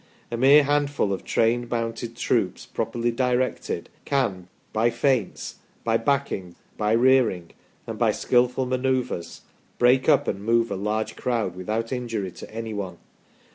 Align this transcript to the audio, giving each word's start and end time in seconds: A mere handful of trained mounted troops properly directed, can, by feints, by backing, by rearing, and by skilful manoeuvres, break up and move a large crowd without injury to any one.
A 0.31 0.35
mere 0.35 0.63
handful 0.63 1.13
of 1.13 1.23
trained 1.23 1.69
mounted 1.69 2.15
troops 2.17 2.65
properly 2.65 3.11
directed, 3.11 3.87
can, 4.03 4.47
by 4.73 4.89
feints, 4.89 5.57
by 5.83 5.97
backing, 5.97 6.55
by 6.75 6.93
rearing, 6.93 7.51
and 7.85 7.99
by 7.99 8.11
skilful 8.11 8.65
manoeuvres, 8.65 9.41
break 9.77 10.09
up 10.09 10.27
and 10.27 10.43
move 10.43 10.71
a 10.71 10.75
large 10.75 11.15
crowd 11.15 11.55
without 11.55 11.91
injury 11.91 12.31
to 12.31 12.51
any 12.51 12.73
one. 12.73 12.97